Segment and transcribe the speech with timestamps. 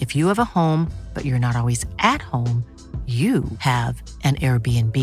[0.00, 2.64] If you have a home, but you're not always at home,
[3.06, 4.96] you have an Airbnb.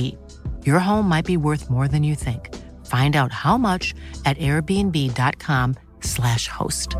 [0.65, 2.55] Your home might be worth more than you think.
[2.85, 3.93] Find out how much
[4.25, 6.95] at airbnb.com/slash host.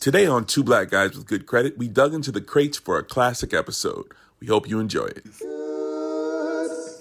[0.00, 3.02] Today on Two Black Guys with Good Credit, we dug into the crates for a
[3.02, 4.06] classic episode.
[4.38, 5.24] We hope you enjoy it.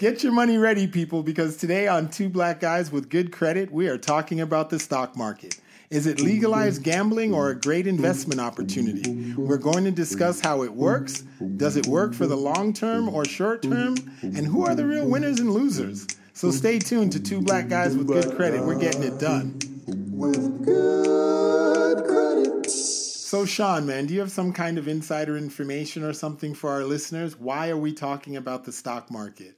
[0.04, 3.88] Get your money ready, people, because today on Two Black Guys with Good Credit, we
[3.88, 5.62] are talking about the stock market.
[5.90, 9.34] Is it legalized gambling or a great investment opportunity?
[9.36, 11.22] We're going to discuss how it works.
[11.56, 13.96] Does it work for the long term or short term?
[14.22, 16.06] And who are the real winners and losers?
[16.34, 18.62] So stay tuned to Two Black Guys with Good Credit.
[18.62, 19.58] We're getting it done.
[19.88, 22.70] With good credit.
[22.70, 26.84] So, Sean, man, do you have some kind of insider information or something for our
[26.84, 27.40] listeners?
[27.40, 29.56] Why are we talking about the stock market?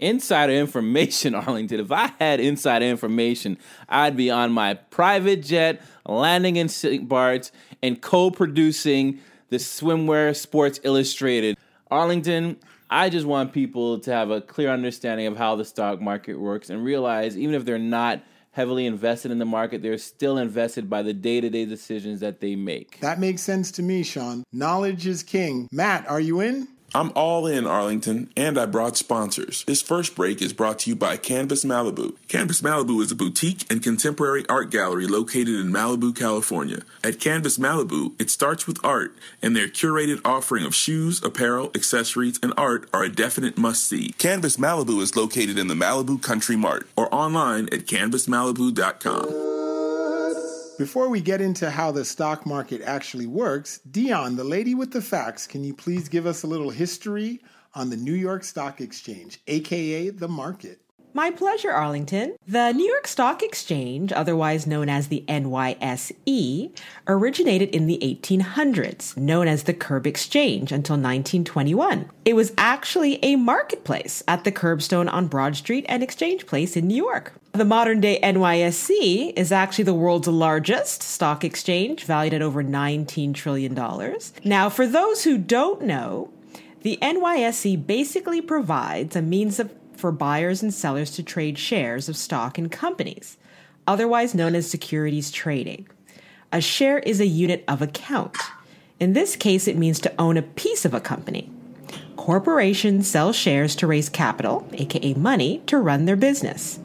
[0.00, 1.80] Insider information, Arlington.
[1.80, 7.08] If I had insider information, I'd be on my private jet, landing in St.
[7.08, 7.52] Bart's,
[7.82, 11.56] and co producing the Swimwear Sports Illustrated.
[11.90, 12.56] Arlington,
[12.88, 16.70] I just want people to have a clear understanding of how the stock market works
[16.70, 18.22] and realize even if they're not
[18.52, 22.40] heavily invested in the market, they're still invested by the day to day decisions that
[22.40, 22.98] they make.
[23.00, 24.44] That makes sense to me, Sean.
[24.52, 25.68] Knowledge is king.
[25.70, 26.68] Matt, are you in?
[26.92, 29.62] I'm all in Arlington, and I brought sponsors.
[29.64, 32.16] This first break is brought to you by Canvas Malibu.
[32.26, 36.82] Canvas Malibu is a boutique and contemporary art gallery located in Malibu, California.
[37.04, 42.40] At Canvas Malibu, it starts with art, and their curated offering of shoes, apparel, accessories,
[42.42, 44.10] and art are a definite must see.
[44.18, 49.59] Canvas Malibu is located in the Malibu Country Mart or online at canvasmalibu.com.
[50.80, 55.02] Before we get into how the stock market actually works, Dion, the lady with the
[55.02, 57.42] facts, can you please give us a little history
[57.74, 60.80] on the New York Stock Exchange, aka the market?
[61.12, 62.36] My pleasure, Arlington.
[62.46, 66.70] The New York Stock Exchange, otherwise known as the NYSE,
[67.08, 72.08] originated in the 1800s, known as the Curb Exchange until 1921.
[72.24, 76.86] It was actually a marketplace at the curbstone on Broad Street and Exchange Place in
[76.86, 77.32] New York.
[77.52, 83.34] The modern day NYSE is actually the world's largest stock exchange, valued at over $19
[83.34, 83.74] trillion.
[84.44, 86.30] Now, for those who don't know,
[86.82, 92.16] the NYSE basically provides a means of for buyers and sellers to trade shares of
[92.16, 93.36] stock in companies,
[93.86, 95.86] otherwise known as securities trading.
[96.52, 98.36] A share is a unit of account.
[98.98, 101.50] In this case, it means to own a piece of a company.
[102.16, 106.80] Corporations sell shares to raise capital, aka money, to run their business.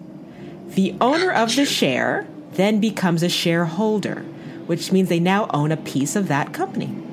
[0.68, 4.22] The owner of the share then becomes a shareholder,
[4.66, 7.05] which means they now own a piece of that company.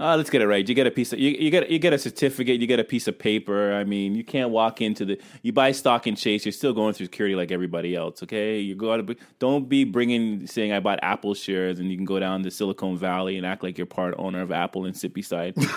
[0.00, 0.66] Uh, let's get it right.
[0.66, 2.58] You get a piece of you, you get you get a certificate.
[2.58, 3.74] You get a piece of paper.
[3.74, 6.46] I mean, you can't walk into the you buy stock in chase.
[6.46, 8.22] You're still going through security like everybody else.
[8.22, 9.06] Okay, you go out.
[9.06, 12.50] to don't be bringing saying I bought Apple shares and you can go down to
[12.50, 15.52] Silicon Valley and act like you're part owner of Apple in Sippy Side.
[15.58, 15.68] you know,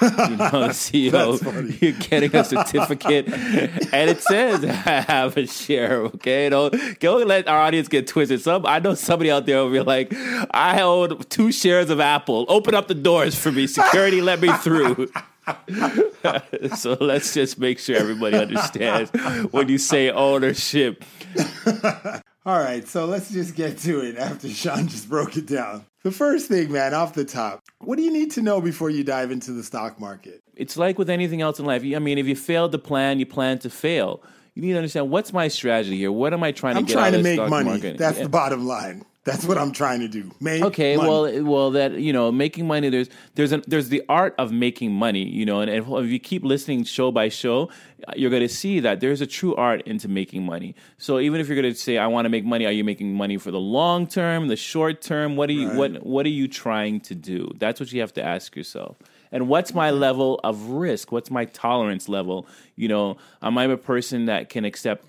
[0.72, 1.34] CEO.
[1.82, 5.98] You're getting a certificate and it says I have a share.
[6.04, 8.40] Okay, don't don't let our audience get twisted.
[8.40, 10.14] Some I know somebody out there will be like,
[10.52, 12.46] I own two shares of Apple.
[12.48, 15.10] Open up the doors for me, security already let me through.
[16.78, 19.12] so let's just make sure everybody understands
[19.52, 21.04] when you say ownership.
[22.46, 25.86] All right, so let's just get to it after Sean just broke it down.
[26.04, 29.04] The first thing, man, off the top, what do you need to know before you
[29.06, 30.42] dive into the stock market?
[30.56, 31.84] It's like with anything else in life.
[31.84, 34.22] I mean, if you failed to plan, you plan to fail.
[34.56, 36.12] You need to understand what's my strategy here.
[36.12, 37.70] What am I trying I'm to get trying out to of the make stock money.
[37.70, 37.98] market?
[37.98, 38.24] That's Yeah.
[38.24, 39.06] the bottom line.
[39.26, 40.32] That's what I'm trying to do.
[40.42, 41.10] Make Okay, money.
[41.10, 42.90] well, well, that you know, making money.
[42.90, 45.26] There's there's an, there's the art of making money.
[45.26, 47.70] You know, and, and if you keep listening show by show,
[48.18, 50.76] you're going to see that there's a true art into making money.
[50.98, 53.14] So even if you're going to say, "I want to make money," are you making
[53.14, 55.38] money for the long term, the short term?
[55.38, 57.50] What are you what what are you trying to do?
[57.58, 58.98] That's what you have to ask yourself.
[59.32, 61.12] And what's my level of risk?
[61.12, 62.46] What's my tolerance level?
[62.76, 65.06] You know, am I a person that can accept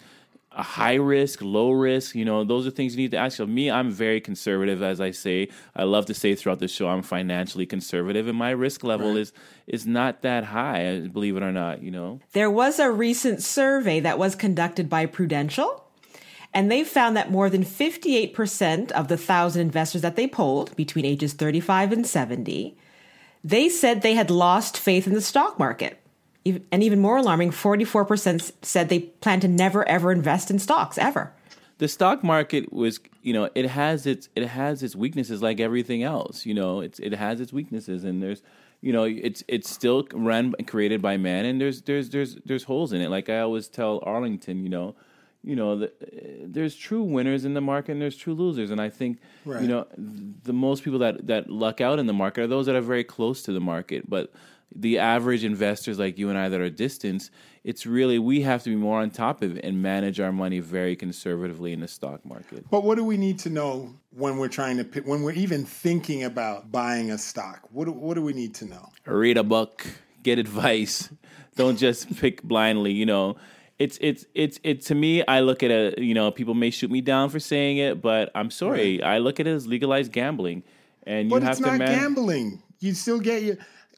[0.54, 2.14] a high risk, low risk.
[2.14, 3.50] You know, those are things you need to ask yourself.
[3.50, 5.48] Me, I'm very conservative, as I say.
[5.74, 9.32] I love to say throughout the show, I'm financially conservative, and my risk level is
[9.66, 10.86] is not that high.
[10.86, 12.20] Uh, believe it or not, you know.
[12.32, 15.84] There was a recent survey that was conducted by Prudential,
[16.52, 21.04] and they found that more than 58% of the thousand investors that they polled between
[21.04, 22.76] ages 35 and 70,
[23.42, 26.00] they said they had lost faith in the stock market.
[26.46, 30.98] Ev- And even more alarming, 44% said they plan to never ever invest in stocks
[30.98, 31.32] ever.
[31.78, 36.02] the stock market was you know it has its it has its weaknesses like everything
[36.02, 38.42] else you know it's it has its weaknesses and there's
[38.80, 42.92] you know it's it's still run created by man and there's there's there's there's holes
[42.92, 44.94] in it like i always tell arlington you know
[45.42, 45.92] you know the,
[46.56, 49.62] there's true winners in the market and there's true losers and i think Right.
[49.62, 49.86] you know
[50.44, 53.04] the most people that that luck out in the market are those that are very
[53.04, 54.30] close to the market but
[54.74, 57.30] the average investors like you and I that are distant,
[57.62, 60.60] it's really we have to be more on top of it and manage our money
[60.60, 62.64] very conservatively in the stock market.
[62.70, 65.64] But what do we need to know when we're trying to pick, when we're even
[65.64, 67.60] thinking about buying a stock?
[67.70, 68.90] What do, what do we need to know?
[69.06, 69.86] Read a book,
[70.22, 71.08] get advice.
[71.56, 73.36] Don't just pick blindly, you know.
[73.78, 76.90] It's it's it's it to me I look at a you know, people may shoot
[76.90, 79.02] me down for saying it, but I'm sorry.
[79.02, 80.62] I look at it as legalized gambling.
[81.06, 82.62] And you But have it's to not man- gambling.
[82.80, 83.56] You still get your.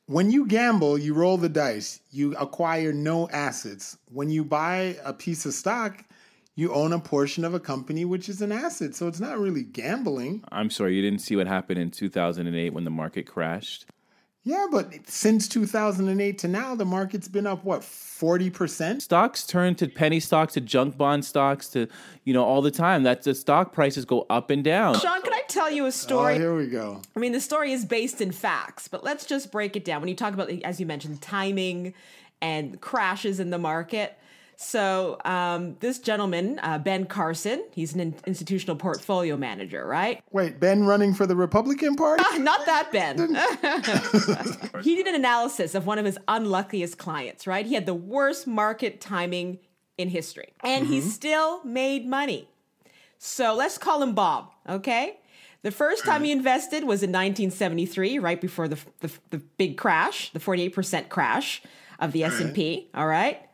[0.09, 2.01] When you gamble, you roll the dice.
[2.13, 3.99] You acquire no assets.
[4.13, 6.05] When you buy a piece of stock,
[6.55, 8.95] you own a portion of a company, which is an asset.
[8.95, 10.45] So it's not really gambling.
[10.53, 13.87] I'm sorry, you didn't see what happened in 2008 when the market crashed.
[14.47, 19.03] Yeah, but since 2008 to now, the market's been up, what, 40%?
[19.03, 21.89] stocks turn to penny stocks to junk bond stocks to
[22.25, 25.35] you know all the time That's the stock prices go up and down Sean, can
[25.35, 26.35] I tell you a Oh, story?
[26.39, 27.03] here we go.
[27.15, 30.01] I mean, the story is based in facts, but let's just break it down.
[30.01, 31.93] When you talk about, as you mentioned, timing
[32.41, 34.17] and crashes in the market.
[34.59, 40.23] So, um, this gentleman, uh, Ben Carson, he's an in- institutional portfolio manager, right?
[40.33, 42.25] Wait, Ben running for the Republican Party?
[42.39, 43.19] Not that Ben.
[44.83, 47.67] he did an analysis of one of his unluckiest clients, right?
[47.67, 49.59] He had the worst market timing
[49.99, 52.49] in history, and he still made money.
[53.19, 55.19] So let's call him Bob, okay?
[55.63, 60.31] The first time he invested was in 1973, right before the, the, the big crash,
[60.33, 61.63] the 48% crash
[61.99, 63.46] of the S&P, all right?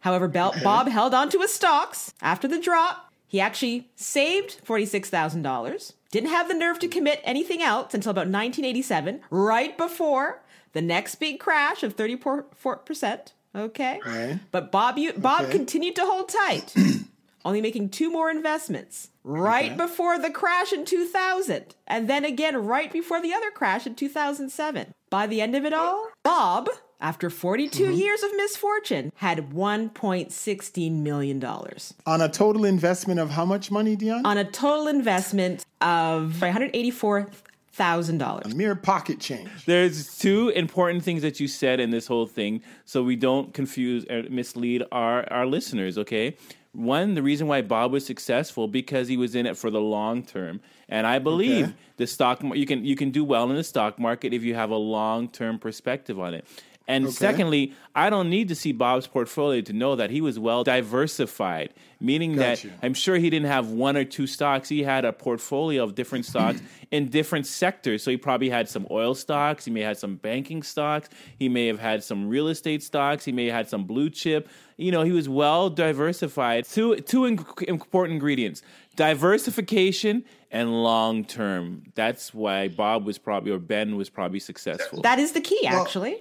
[0.00, 3.10] However, Bel- Bob held on to his stocks after the drop.
[3.28, 9.20] He actually saved $46,000, didn't have the nerve to commit anything else until about 1987,
[9.30, 14.00] right before the next big crash of 34%, okay?
[14.06, 14.38] Right.
[14.52, 15.52] But Bob you, Bob Okay.
[15.52, 16.74] continued to hold tight,
[17.44, 22.92] only making two more investments right before the crash in 2000, and then again right
[22.92, 24.92] before the other crash in 2007.
[25.10, 26.68] By the end of it all, Bob,
[27.00, 27.92] after 42 Mm-hmm.
[27.94, 33.96] years of misfortune, had 1.16 million dollars On a total investment of how much money,
[33.96, 34.24] Dion?
[34.24, 37.28] on a total investment of 184
[37.72, 38.50] thousand dollars.
[38.52, 39.50] A mere pocket change.
[39.66, 44.06] There's two important things that you said in this whole thing, so we don't confuse
[44.08, 46.36] or mislead our, our listeners, okay?
[46.72, 50.22] One, the reason why Bob was successful because he was in it for the long
[50.22, 51.74] term, and I believe Okay.
[51.98, 54.70] the stock you can you can do well in the stock market if you have
[54.70, 56.46] a long term perspective on it.
[56.88, 60.62] And secondly, I don't need to see Bob's portfolio to know that he was well
[60.62, 64.68] diversified, meaning that I'm sure he didn't have one or two stocks.
[64.68, 66.60] He had a portfolio of different stocks
[66.92, 68.02] in different sectors.
[68.02, 69.64] So he probably had some oil stocks.
[69.64, 71.08] He may have had some banking stocks.
[71.38, 73.24] He may have had some real estate stocks.
[73.24, 74.48] He may have had some blue chip.
[74.76, 76.66] You know, he was well diversified.
[76.66, 78.62] Two two in- important ingredients:
[78.96, 81.84] diversification and long term.
[81.94, 85.02] That's why Bob was probably or Ben was probably successful.
[85.02, 86.20] That is the key, actually.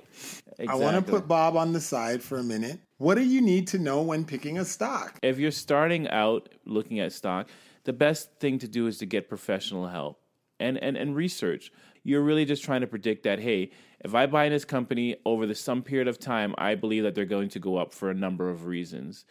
[0.67, 2.79] I want to put Bob on the side for a minute.
[2.97, 5.19] What do you need to know when picking a stock?
[5.21, 7.49] if you're starting out looking at stock,
[7.83, 10.21] the best thing to do is to get professional help
[10.59, 11.71] and, and, and research.
[12.03, 15.45] You're really just trying to predict that, hey, if I buy in this company over
[15.45, 18.13] the some period of time, I believe that they're going to go up for a
[18.13, 19.25] number of reasons.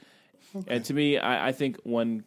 [0.67, 2.25] And to me, I, I think one,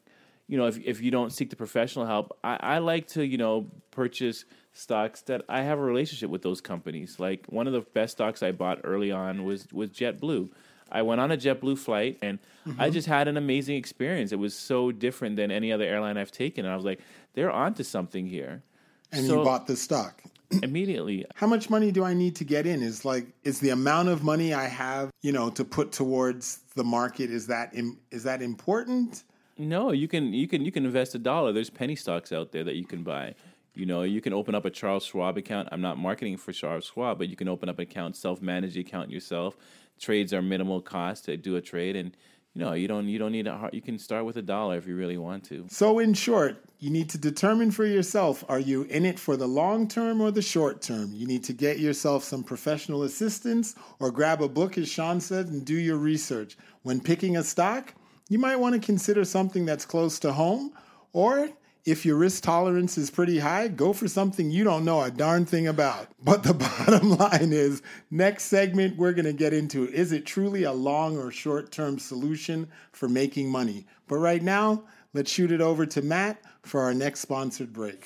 [0.47, 3.37] you know, if if you don't seek the professional help, I, I like to you
[3.37, 7.19] know purchase stocks that I have a relationship with those companies.
[7.19, 10.49] Like one of the best stocks I bought early on was was JetBlue.
[10.89, 12.79] I went on a JetBlue flight and mm-hmm.
[12.79, 14.31] I just had an amazing experience.
[14.31, 17.01] It was so different than any other airline I've taken, and I was like,
[17.33, 18.63] they're onto something here.
[19.11, 20.21] And so, you bought the stock
[20.63, 21.25] immediately.
[21.35, 22.81] How much money do I need to get in?
[22.81, 26.83] Is like is the amount of money I have, you know, to put towards the
[26.85, 27.73] market is that
[28.11, 29.23] is that important?
[29.57, 31.51] No, you can you can you can invest a dollar.
[31.51, 33.35] There's penny stocks out there that you can buy.
[33.73, 35.69] You know, you can open up a Charles Schwab account.
[35.71, 38.81] I'm not marketing for Charles Schwab, but you can open up an account, self-manage the
[38.81, 39.55] account yourself.
[39.99, 42.17] Trades are minimal cost to do a trade, and
[42.53, 44.87] you know you don't you don't need a you can start with a dollar if
[44.87, 45.65] you really want to.
[45.69, 49.47] So, in short, you need to determine for yourself: are you in it for the
[49.47, 51.11] long term or the short term?
[51.13, 55.47] You need to get yourself some professional assistance, or grab a book, as Sean said,
[55.47, 56.57] and do your research.
[56.83, 57.93] When picking a stock
[58.29, 60.73] you might want to consider something that's close to home,
[61.13, 61.49] or
[61.85, 65.45] if your risk tolerance is pretty high, go for something you don't know a darn
[65.45, 66.07] thing about.
[66.21, 67.81] But the bottom line is
[68.11, 71.97] next segment, we're going to get into is it truly a long or short term
[71.97, 73.87] solution for making money?
[74.07, 78.05] But right now, let's shoot it over to Matt for our next sponsored break.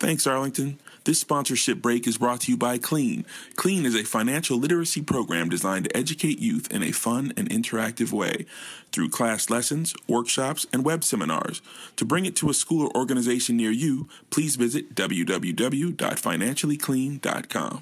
[0.00, 0.80] Thanks, Arlington.
[1.04, 3.26] This sponsorship break is brought to you by Clean.
[3.56, 8.10] Clean is a financial literacy program designed to educate youth in a fun and interactive
[8.10, 8.46] way
[8.92, 11.60] through class lessons, workshops, and web seminars.
[11.96, 17.80] To bring it to a school or organization near you, please visit www.financiallyclean.com.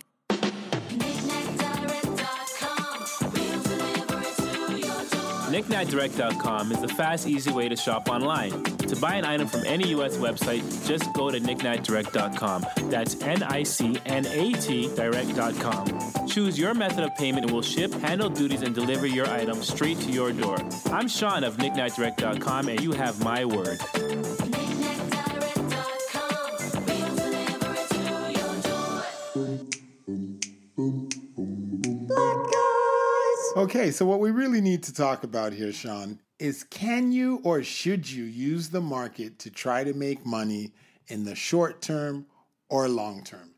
[5.48, 8.77] KnickKnackDirect.com is the fast, easy way to shop online.
[8.88, 10.16] To buy an item from any U.S.
[10.16, 12.66] website, just go to KnickKnackDirect.com.
[12.90, 16.26] That's N-I-C-N-A-T Direct.com.
[16.26, 19.98] Choose your method of payment and we'll ship, handle duties, and deliver your item straight
[20.00, 20.56] to your door.
[20.86, 23.78] I'm Sean of KnickKnackDirect.com, and you have my word.
[33.56, 37.62] Okay, so what we really need to talk about here, Sean, is can you or
[37.62, 40.72] should you use the market to try to make money
[41.08, 42.26] in the short term
[42.68, 43.50] or long term?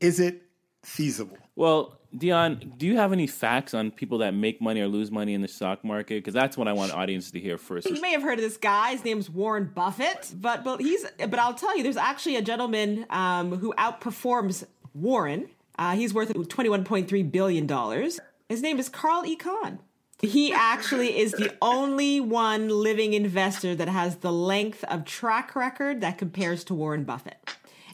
[0.00, 0.42] Is it
[0.82, 1.38] feasible?
[1.54, 5.32] Well, Dion, do you have any facts on people that make money or lose money
[5.32, 6.16] in the stock market?
[6.16, 7.88] Because that's what I want audiences to hear first.
[7.88, 8.92] You may have heard of this guy.
[8.92, 13.06] His name's Warren Buffett, but but he's but I'll tell you, there's actually a gentleman
[13.10, 15.48] um, who outperforms Warren.
[15.78, 18.20] Uh, he's worth twenty one point three billion dollars.
[18.48, 19.36] His name is Carl E.
[19.36, 19.78] Icahn.
[20.22, 26.00] He actually is the only one living investor that has the length of track record
[26.00, 27.38] that compares to Warren Buffett.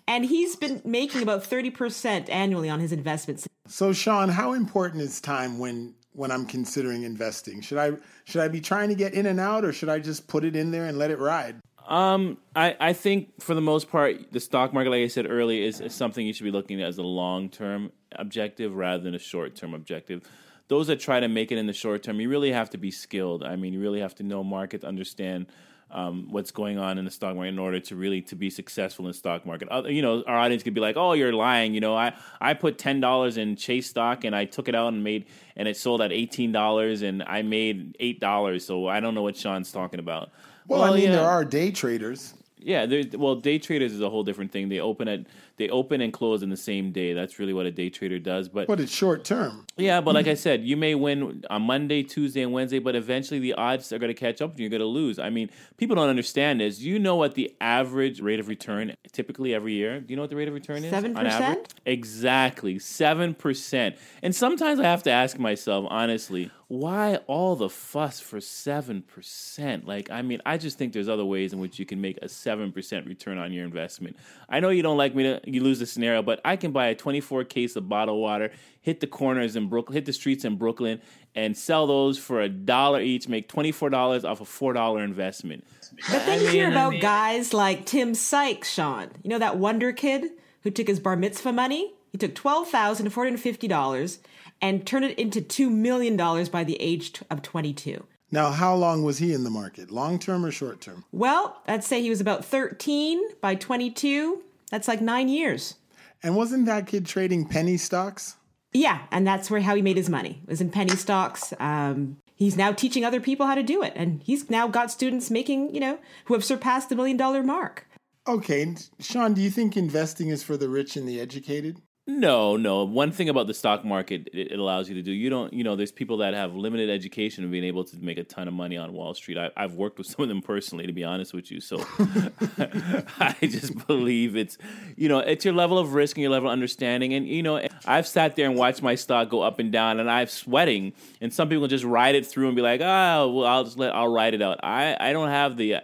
[0.06, 3.48] And he's been making about 30% annually on his investments.
[3.66, 7.62] So Sean, how important is time when when I'm considering investing?
[7.62, 7.92] Should I
[8.24, 10.54] should I be trying to get in and out or should I just put it
[10.54, 11.56] in there and let it ride?
[11.86, 15.66] Um, I, I think for the most part, the stock market, like I said earlier,
[15.66, 19.14] is, is something you should be looking at as a long term objective rather than
[19.14, 20.22] a short term objective
[20.68, 22.90] those that try to make it in the short term, you really have to be
[22.90, 23.42] skilled.
[23.42, 25.46] I mean, you really have to know market, understand
[25.90, 29.06] um, what's going on in the stock market in order to really to be successful
[29.06, 29.68] in the stock market.
[29.68, 32.54] Other, you know, our audience could be like, "Oh, you're lying." You know, I I
[32.54, 35.76] put ten dollars in Chase stock and I took it out and made and it
[35.76, 38.66] sold at eighteen dollars and I made eight dollars.
[38.66, 40.30] So I don't know what Sean's talking about.
[40.66, 41.16] Well, well I mean, yeah.
[41.16, 42.34] there are day traders.
[42.60, 42.86] Yeah,
[43.16, 44.68] well, day traders is a whole different thing.
[44.68, 47.12] They open at they open and close in the same day.
[47.12, 48.48] That's really what a day trader does.
[48.48, 49.66] But but it's short term.
[49.76, 53.40] Yeah, but like I said, you may win on Monday, Tuesday, and Wednesday, but eventually
[53.40, 55.18] the odds are going to catch up and you're going to lose.
[55.18, 56.80] I mean, people don't understand this.
[56.80, 60.00] You know what the average rate of return typically every year?
[60.00, 60.90] Do you know what the rate of return is?
[60.90, 61.74] Seven percent.
[61.86, 63.96] Exactly, seven percent.
[64.22, 69.86] And sometimes I have to ask myself, honestly, why all the fuss for 7%?
[69.86, 72.26] Like, I mean, I just think there's other ways in which you can make a
[72.26, 74.18] 7% return on your investment.
[74.50, 76.88] I know you don't like me to you lose the scenario, but I can buy
[76.88, 80.56] a 24 case of bottled water, hit the corners in Brooklyn, hit the streets in
[80.56, 81.00] Brooklyn,
[81.34, 85.64] and sell those for a dollar each, make $24 off a $4 investment.
[86.10, 89.08] But then I you hear about guys like Tim Sykes, Sean.
[89.22, 90.32] You know that wonder kid
[90.64, 91.94] who took his bar mitzvah money?
[92.12, 94.18] He took $12,450
[94.60, 98.04] and turn it into $2 million by the age of 22.
[98.30, 99.90] Now, how long was he in the market?
[99.90, 101.04] Long term or short term?
[101.12, 104.42] Well, I'd say he was about 13 by 22.
[104.70, 105.76] That's like nine years.
[106.22, 108.36] And wasn't that kid trading penny stocks?
[108.72, 110.40] Yeah, and that's where how he made his money.
[110.42, 111.54] It was in penny stocks.
[111.58, 115.30] Um, he's now teaching other people how to do it, and he's now got students
[115.30, 117.86] making, you know, who have surpassed the million dollar mark.
[118.26, 121.80] Okay, Sean, do you think investing is for the rich and the educated?
[122.10, 122.84] No, no.
[122.84, 125.12] One thing about the stock market, it, it, allows you to do.
[125.12, 128.16] You don't, you know, there's people that have limited education and being able to make
[128.16, 129.36] a ton of money on Wall Street.
[129.36, 131.60] I, have worked with some of them personally, to be honest with you.
[131.60, 131.76] So
[133.20, 134.56] I just believe it's,
[134.96, 137.12] you know, it's your level of risk and your level of understanding.
[137.12, 140.10] And you know, I've sat there and watched my stock go up and down, and
[140.10, 140.94] I'm sweating.
[141.20, 143.94] And some people just ride it through and be like, oh, well, I'll just let,
[143.94, 144.60] I'll ride it out.
[144.62, 145.76] I, I don't have the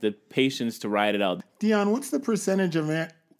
[0.00, 1.42] the patience to ride it out.
[1.58, 2.90] Dion, what's the percentage of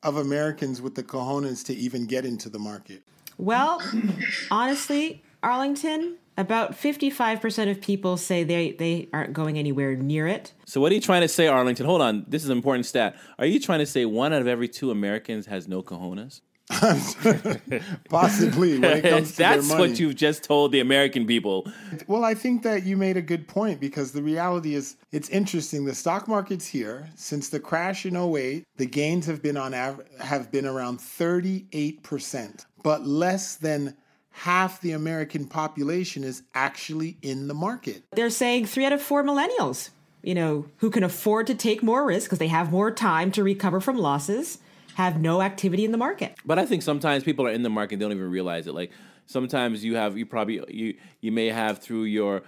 [0.02, 3.02] of Americans with the cojones to even get into the market?
[3.38, 3.82] Well,
[4.50, 10.52] honestly, Arlington, about 55% of people say they, they aren't going anywhere near it.
[10.64, 11.86] So, what are you trying to say, Arlington?
[11.86, 12.24] Hold on.
[12.28, 13.16] This is an important stat.
[13.38, 16.40] Are you trying to say one out of every two Americans has no cojones?
[18.08, 18.78] Possibly.
[18.78, 21.70] That's what you've just told the American people.
[22.06, 25.84] Well, I think that you made a good point because the reality is it's interesting.
[25.84, 28.64] The stock market's here since the crash in 08.
[28.76, 33.96] The gains have been on average have been around 38%, but less than
[34.30, 38.04] half the American population is actually in the market.
[38.12, 39.90] They're saying 3 out of 4 millennials,
[40.22, 43.42] you know, who can afford to take more risk because they have more time to
[43.42, 44.58] recover from losses
[45.00, 46.34] have no activity in the market.
[46.44, 48.74] But I think sometimes people are in the market, they don't even realize it.
[48.74, 48.90] Like
[49.26, 52.42] sometimes you have, you probably, you, you may have through your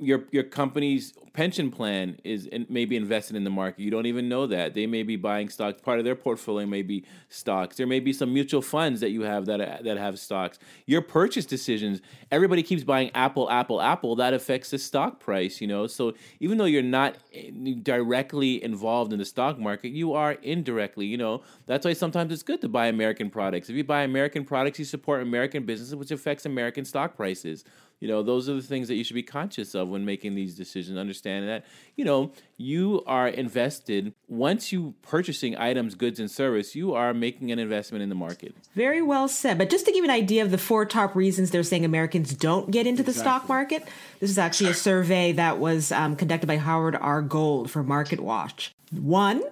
[0.00, 3.80] your your company's pension plan is maybe invested in the market.
[3.80, 5.80] You don't even know that they may be buying stocks.
[5.80, 7.76] Part of their portfolio may be stocks.
[7.76, 10.58] There may be some mutual funds that you have that that have stocks.
[10.86, 12.00] Your purchase decisions.
[12.30, 14.16] Everybody keeps buying Apple, Apple, Apple.
[14.16, 15.60] That affects the stock price.
[15.60, 17.50] You know, so even though you're not eh,
[17.82, 21.06] directly involved in the stock market, you are indirectly.
[21.06, 23.68] You know, that's why sometimes it's good to buy American products.
[23.70, 27.64] If you buy American products, you support American businesses, which affects American stock prices.
[28.00, 30.54] You know, those are the things that you should be conscious of when making these
[30.54, 30.96] decisions.
[31.18, 31.64] Understanding that,
[31.96, 37.50] you know, you are invested once you purchasing items, goods, and service, you are making
[37.50, 38.54] an investment in the market.
[38.74, 39.58] Very well said.
[39.58, 42.34] But just to give you an idea of the four top reasons they're saying Americans
[42.34, 43.12] don't get into exactly.
[43.12, 43.88] the stock market,
[44.20, 47.20] this is actually a survey that was um, conducted by Howard R.
[47.20, 48.72] Gold for Market Watch.
[48.92, 49.42] One,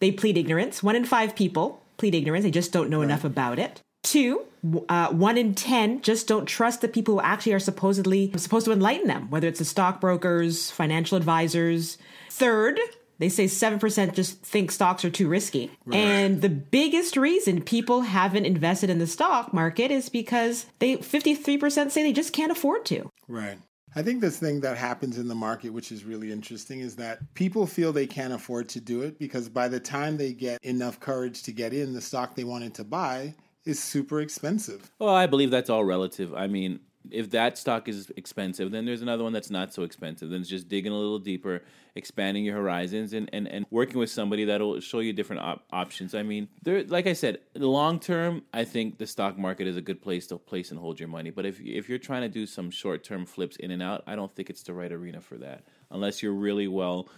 [0.00, 0.82] they plead ignorance.
[0.82, 2.44] One in five people plead ignorance.
[2.44, 3.04] They just don't know right.
[3.04, 3.80] enough about it.
[4.06, 4.46] Two,
[4.88, 8.72] uh, one in ten just don't trust the people who actually are supposedly supposed to
[8.72, 11.98] enlighten them, whether it's the stockbrokers, financial advisors.
[12.30, 12.78] Third,
[13.18, 15.72] they say 7% just think stocks are too risky.
[15.84, 15.96] Right.
[15.96, 21.90] And the biggest reason people haven't invested in the stock market is because they 53%
[21.90, 23.10] say they just can't afford to.
[23.26, 23.58] Right.
[23.96, 27.18] I think this thing that happens in the market, which is really interesting, is that
[27.34, 31.00] people feel they can't afford to do it because by the time they get enough
[31.00, 33.34] courage to get in the stock they wanted to buy,
[33.66, 34.90] is super expensive.
[34.98, 36.34] Well, I believe that's all relative.
[36.34, 40.30] I mean, if that stock is expensive, then there's another one that's not so expensive.
[40.30, 41.62] Then it's just digging a little deeper,
[41.94, 46.14] expanding your horizons, and, and, and working with somebody that'll show you different op- options.
[46.14, 49.82] I mean, there, like I said, long term, I think the stock market is a
[49.82, 51.30] good place to place and hold your money.
[51.30, 54.16] But if if you're trying to do some short term flips in and out, I
[54.16, 57.08] don't think it's the right arena for that, unless you're really well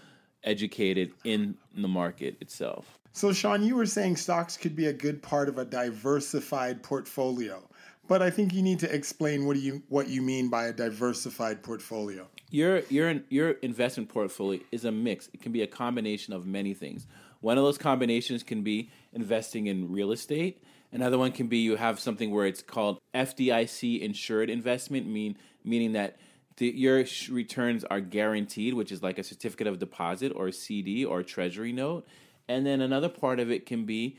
[0.44, 2.97] educated in the market itself.
[3.18, 7.68] So, Sean, you were saying stocks could be a good part of a diversified portfolio,
[8.06, 10.72] but I think you need to explain what do you what you mean by a
[10.72, 12.28] diversified portfolio.
[12.52, 15.28] Your your your investment portfolio is a mix.
[15.34, 17.08] It can be a combination of many things.
[17.40, 20.62] One of those combinations can be investing in real estate.
[20.92, 25.94] Another one can be you have something where it's called FDIC insured investment, mean meaning
[25.94, 26.18] that
[26.58, 31.04] the, your returns are guaranteed, which is like a certificate of deposit or a CD
[31.04, 32.06] or a treasury note.
[32.48, 34.16] And then another part of it can be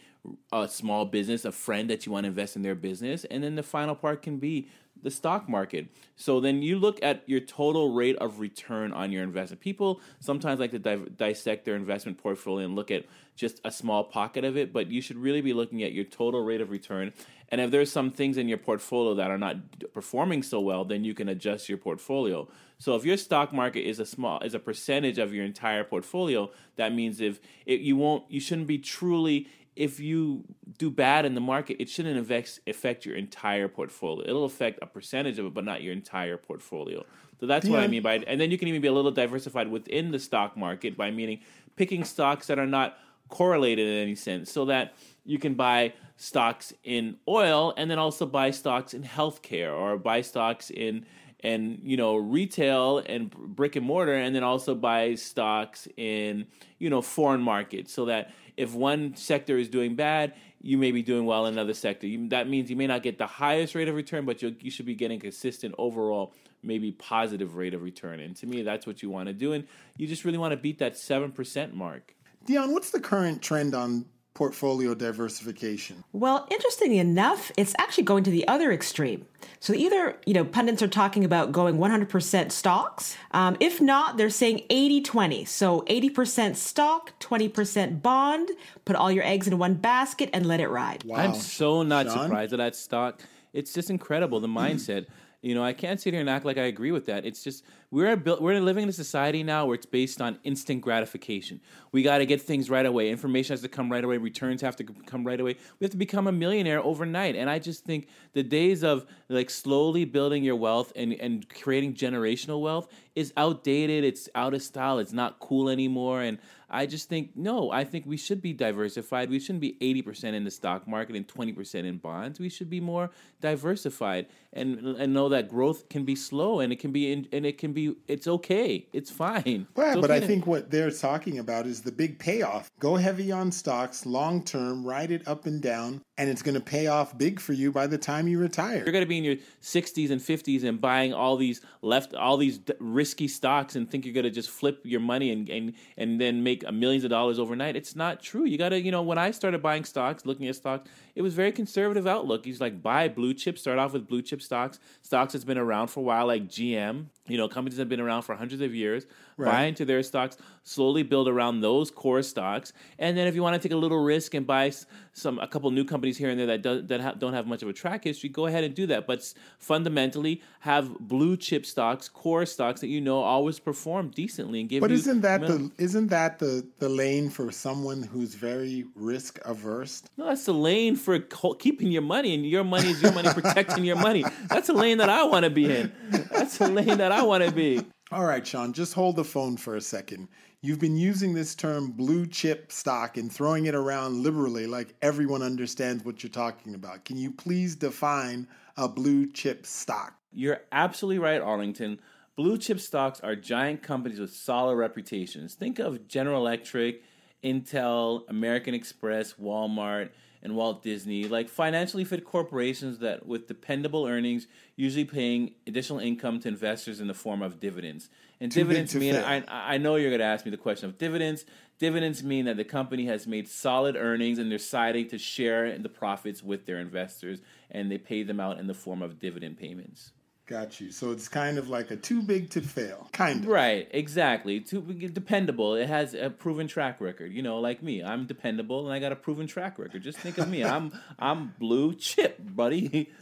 [0.52, 3.26] a small business, a friend that you want to invest in their business.
[3.26, 4.68] And then the final part can be
[5.04, 5.88] the stock market.
[6.16, 9.62] So then you look at your total rate of return on your investment.
[9.62, 14.04] People sometimes like to di- dissect their investment portfolio and look at just a small
[14.04, 17.14] pocket of it, but you should really be looking at your total rate of return.
[17.50, 19.58] And if there's some things in your portfolio that are not
[19.94, 22.48] performing so well, then you can adjust your portfolio.
[22.78, 26.52] So if your stock market is a small is a percentage of your entire portfolio,
[26.76, 29.48] that means if it, you won't you shouldn't be truly
[29.80, 30.44] if you
[30.78, 34.28] do bad in the market, it shouldn't affect, affect your entire portfolio.
[34.28, 37.06] It'll affect a percentage of it, but not your entire portfolio.
[37.40, 37.72] So that's yeah.
[37.72, 38.26] what I mean by it.
[38.28, 41.40] And then you can even be a little diversified within the stock market by meaning
[41.78, 42.98] picking stocks that are not
[43.30, 48.26] correlated in any sense so that you can buy stocks in oil and then also
[48.26, 51.06] buy stocks in healthcare or buy stocks in
[51.42, 56.46] and you know retail and brick and mortar and then also buy stocks in
[56.80, 61.02] you know foreign markets so that if one sector is doing bad, you may be
[61.02, 62.06] doing well in another sector.
[62.06, 64.86] You, that means you may not get the highest rate of return, but you should
[64.86, 68.20] be getting consistent overall, maybe positive rate of return.
[68.20, 69.54] And to me, that's what you want to do.
[69.54, 72.14] And you just really want to beat that 7% mark.
[72.46, 76.04] Dion, what's the current trend on portfolio diversification?
[76.14, 79.26] Well, interestingly enough, it's actually going to the other extreme.
[79.60, 83.18] So either, you know, pundits are talking about going 100% stocks.
[83.32, 85.46] Um, if not, they're saying 80 20.
[85.46, 88.50] So 80% stock, 20% bond,
[88.86, 91.04] put all your eggs in one basket and let it ride.
[91.04, 91.18] Wow.
[91.18, 92.24] I'm so not Sean?
[92.24, 93.22] surprised at that stock.
[93.52, 95.08] It's just incredible the mindset.
[95.42, 97.26] You know, I can't sit here and act like I agree with that.
[97.26, 100.82] It's just we're built, we're living in a society now where it's based on instant
[100.82, 101.62] gratification.
[101.94, 103.10] We got to get things right away.
[103.10, 104.18] Information has to come right away.
[104.18, 105.56] Returns have to come right away.
[105.80, 107.38] We have to become a millionaire overnight.
[107.38, 111.94] And I just think the days of like slowly building your wealth and and creating
[111.94, 114.04] generational wealth is outdated.
[114.04, 115.00] It's out of style.
[115.00, 116.22] It's not cool anymore.
[116.22, 116.38] And
[116.72, 117.72] I just think no.
[117.72, 119.30] I think we should be diversified.
[119.30, 122.40] We shouldn't be eighty percent in the stock market and twenty percent in bonds.
[122.40, 123.10] We should be more
[123.42, 127.46] diversified and and know that growth can be slow and it can be in, and
[127.46, 128.88] it can be it's okay.
[128.94, 129.68] It's fine.
[129.76, 132.70] Well, It's but okay I to- think what they're talking about is the big payoff.
[132.80, 136.62] Go heavy on stocks, long term, ride it up and down, and it's going to
[136.62, 138.78] pay off big for you by the time you retire.
[138.84, 142.38] you're going to be in your 60s and 50s and buying all these left all
[142.38, 146.20] these risky stocks and think you're going to just flip your money and, and and
[146.20, 147.76] then make a millions of dollars overnight.
[147.76, 148.46] It's not true.
[148.46, 151.34] You got to you know when i started buying stocks looking at stocks it was
[151.34, 152.46] very conservative outlook.
[152.46, 155.88] He's like buy blue chips start off with blue chip stocks stocks that's been around
[155.88, 159.06] for a while like gm you know companies have been around for hundreds of years
[159.38, 163.54] buy into their stocks slowly build around those core stocks and then if you want
[163.60, 164.70] to take a little risk and buy
[165.14, 167.62] some a couple new companies here and there that do, that ha- don't have much
[167.64, 169.22] of a track history go ahead and do that but
[169.58, 174.82] fundamentally have blue chip stocks core stocks that you know always perform decently and give
[174.82, 178.86] But you isn't that mil- the isn't that the the lane for someone who's very
[178.96, 180.04] risk averse?
[180.18, 183.30] no, that's the lane for co- keeping your money, and your money is your money
[183.40, 184.24] protecting your money.
[184.50, 185.92] That's a lane that I want to be in.
[186.32, 187.82] That's the lane that I want to be.
[188.12, 190.30] All right, Sean, just hold the phone for a second.
[190.62, 195.42] You've been using this term blue chip stock and throwing it around liberally like everyone
[195.42, 197.06] understands what you're talking about.
[197.06, 200.16] Can you please define a blue chip stock?
[200.32, 202.00] You're absolutely right, Arlington.
[202.36, 205.56] Blue chip stocks are giant companies with solid reputations.
[205.56, 207.04] Think of General Electric,
[207.44, 210.10] Intel, American Express, Walmart,
[210.42, 216.40] and Walt Disney, like financially fit corporations that with dependable earnings, usually paying additional income
[216.42, 218.10] to investors in the form of dividends.
[218.40, 219.16] And Too dividends mean.
[219.16, 221.46] I, I know you're going to ask me the question of dividends.
[221.78, 225.90] Dividends mean that the company has made solid earnings and they're deciding to share the
[225.90, 227.40] profits with their investors,
[227.72, 230.12] and they pay them out in the form of dividend payments.
[230.50, 230.92] Got you.
[230.92, 233.08] So it's kind of like a too big to fail.
[233.12, 233.52] Kind of.
[233.52, 234.60] Right, exactly.
[234.60, 235.76] Too dependable.
[235.76, 237.32] It has a proven track record.
[237.32, 240.02] You know, like me, I'm dependable and I got a proven track record.
[240.02, 240.66] Just think of me.
[240.66, 243.12] I'm I'm blue chip, buddy.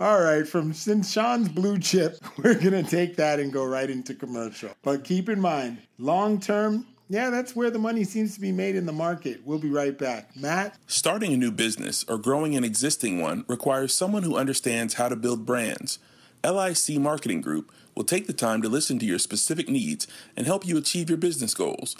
[0.00, 3.90] All right, from since Sean's blue chip, we're going to take that and go right
[3.90, 4.70] into commercial.
[4.82, 8.76] But keep in mind, long term, yeah, that's where the money seems to be made
[8.76, 9.40] in the market.
[9.44, 10.36] We'll be right back.
[10.36, 10.76] Matt?
[10.86, 15.16] Starting a new business or growing an existing one requires someone who understands how to
[15.16, 15.98] build brands.
[16.44, 20.66] LIC Marketing Group will take the time to listen to your specific needs and help
[20.66, 21.96] you achieve your business goals.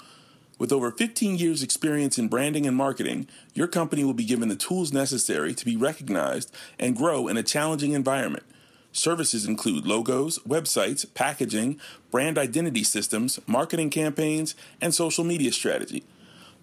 [0.59, 4.55] With over 15 years' experience in branding and marketing, your company will be given the
[4.55, 8.43] tools necessary to be recognized and grow in a challenging environment.
[8.91, 11.79] Services include logos, websites, packaging,
[12.11, 16.03] brand identity systems, marketing campaigns, and social media strategy.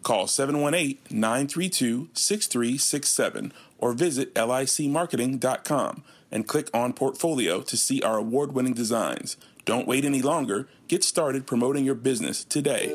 [0.02, 8.52] Call 718 932 6367 or visit licmarketing.com and click on Portfolio to see our award
[8.52, 9.36] winning designs.
[9.64, 10.68] Don't wait any longer.
[10.88, 12.94] Get started promoting your business today.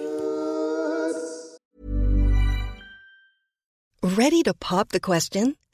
[4.03, 5.55] Ready to pop the question?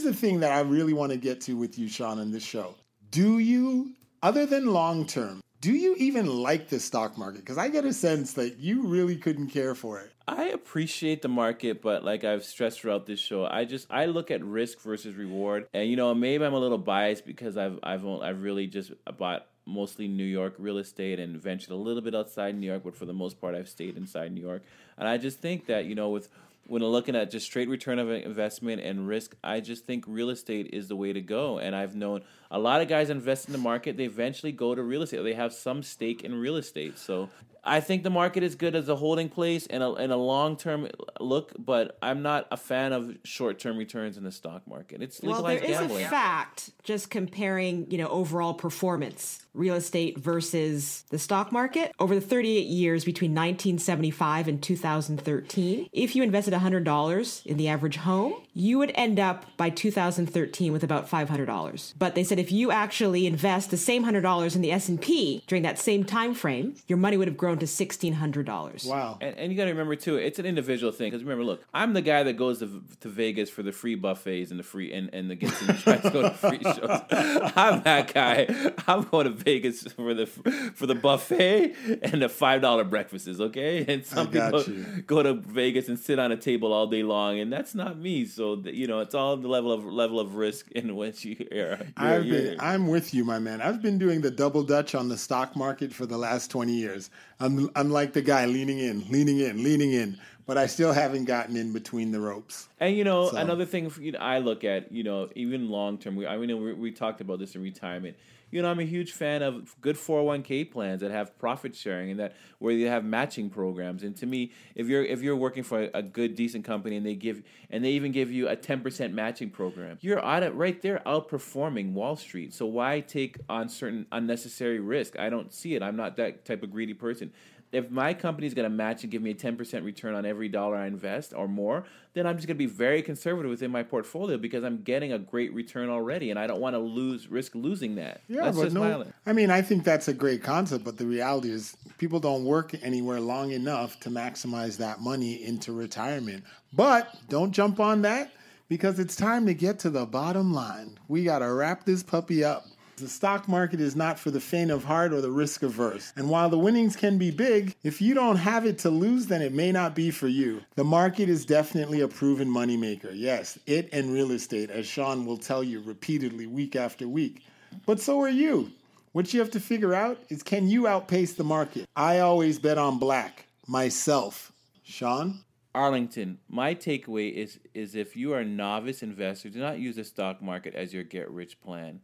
[0.00, 2.42] Here's the thing that I really want to get to with you, Sean, in this
[2.42, 2.74] show.
[3.10, 7.40] Do you, other than long term, do you even like the stock market?
[7.40, 10.10] Because I get a sense that you really couldn't care for it.
[10.26, 14.30] I appreciate the market, but like I've stressed throughout this show, I just I look
[14.30, 18.06] at risk versus reward, and you know maybe I'm a little biased because I've I've
[18.06, 22.56] I've really just bought mostly New York real estate and ventured a little bit outside
[22.56, 24.62] New York, but for the most part I've stayed inside New York,
[24.96, 26.30] and I just think that you know with
[26.70, 30.70] when looking at just straight return of investment and risk, I just think real estate
[30.72, 31.58] is the way to go.
[31.58, 34.82] And I've known a lot of guys invest in the market, they eventually go to
[34.82, 35.20] real estate.
[35.24, 36.96] They have some stake in real estate.
[36.96, 37.28] So
[37.62, 40.56] I think the market is good as a holding place and a, and a long
[40.56, 45.02] term look, but I'm not a fan of short term returns in the stock market.
[45.02, 46.06] It's well, there legalized gambling.
[46.06, 52.14] a fact just comparing, you know, overall performance, real estate versus the stock market over
[52.14, 55.88] the 38 years between 1975 and 2013.
[55.92, 60.82] If you invested $100 in the average home, you would end up by 2013 with
[60.82, 61.94] about $500.
[61.98, 65.78] But they said if you actually invest the same $100 in the S&P during that
[65.78, 68.86] same time frame, your money would have grown to $1600.
[68.86, 69.18] Wow.
[69.20, 71.10] And, and you got to remember too, it's an individual thing.
[71.10, 74.50] Because remember, look, I'm the guy that goes to, to Vegas for the free buffets
[74.50, 77.00] and the free and, and the gets and tries to go to free shows.
[77.56, 78.46] I'm that guy.
[78.86, 83.40] I'm going to Vegas for the for the buffet and the five dollar breakfasts.
[83.40, 85.02] Okay, and some I got people you.
[85.02, 88.24] go to Vegas and sit on a table all day long, and that's not me.
[88.26, 91.78] So you know, it's all the level of level of risk in which you are.
[91.96, 93.60] I've been, I'm with you, my man.
[93.60, 97.10] I've been doing the double dutch on the stock market for the last 20 years.
[97.38, 101.24] I'm, I'm like the guy leaning in, leaning in, leaning in, but I still haven't
[101.26, 102.68] gotten in between the ropes.
[102.78, 105.98] And you know, So- another thing you know, I look at, you know, even long
[105.98, 106.16] term.
[106.16, 108.16] We, I mean, we, we talked about this in retirement.
[108.52, 112.18] You know, I'm a huge fan of good 401k plans that have profit sharing and
[112.18, 114.02] that where you have matching programs.
[114.02, 117.06] And to me, if you're if you're working for a, a good decent company and
[117.06, 120.82] they give and they even give you a 10% matching program, you're out of, right
[120.82, 122.52] there outperforming Wall Street.
[122.52, 125.16] So why take on certain unnecessary risk?
[125.16, 125.82] I don't see it.
[125.82, 127.32] I'm not that type of greedy person
[127.72, 130.76] if my company's going to match and give me a 10% return on every dollar
[130.76, 134.36] I invest or more, then I'm just going to be very conservative within my portfolio
[134.36, 137.94] because I'm getting a great return already and I don't want to lose risk losing
[137.94, 138.22] that.
[138.28, 139.04] Yeah, That's but no.
[139.24, 142.74] I mean, I think that's a great concept, but the reality is people don't work
[142.82, 146.42] anywhere long enough to maximize that money into retirement.
[146.72, 148.32] But don't jump on that
[148.68, 150.98] because it's time to get to the bottom line.
[151.06, 152.66] We got to wrap this puppy up.
[153.00, 156.12] The stock market is not for the faint of heart or the risk averse.
[156.16, 159.40] And while the winnings can be big, if you don't have it to lose, then
[159.40, 160.62] it may not be for you.
[160.76, 163.12] The market is definitely a proven moneymaker.
[163.14, 167.42] Yes, it and real estate, as Sean will tell you repeatedly week after week.
[167.86, 168.70] But so are you.
[169.12, 171.88] What you have to figure out is can you outpace the market?
[171.96, 174.52] I always bet on black, myself.
[174.84, 175.40] Sean?
[175.74, 180.04] Arlington, my takeaway is is if you are a novice investor, do not use the
[180.04, 182.00] stock market as your get rich plan.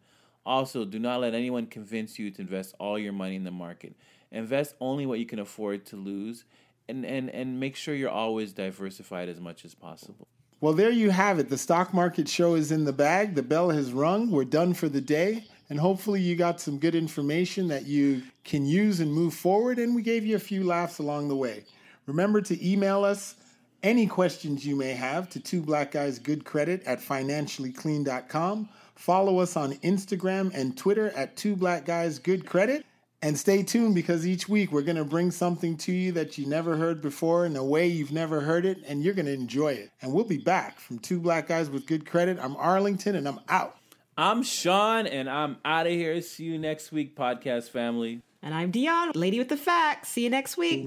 [0.47, 3.95] Also, do not let anyone convince you to invest all your money in the market.
[4.31, 6.45] Invest only what you can afford to lose
[6.89, 10.29] and, and, and make sure you're always diversified as much as possible.
[10.61, 11.49] Well, there you have it.
[11.49, 13.35] The stock market show is in the bag.
[13.35, 14.31] The bell has rung.
[14.31, 15.45] We're done for the day.
[15.69, 19.79] And hopefully, you got some good information that you can use and move forward.
[19.81, 21.65] And we gave you a few laughs along the way.
[22.07, 23.35] Remember to email us
[23.83, 28.69] any questions you may have to two black guys good credit at financiallyclean.com.
[28.97, 32.85] Follow us on Instagram and Twitter at two black guys good credit.
[33.23, 36.47] And stay tuned because each week we're going to bring something to you that you
[36.47, 39.73] never heard before in a way you've never heard it, and you're going to enjoy
[39.73, 39.91] it.
[40.03, 42.39] And we'll be back from Two Black Guys with Good Credit.
[42.41, 43.79] I'm Arlington, and I'm out.
[44.19, 46.21] I'm Sean, and I'm out of here.
[46.21, 48.23] See you next week, podcast family.
[48.43, 50.11] And I'm Dion, lady with the facts.
[50.11, 50.87] See you next week.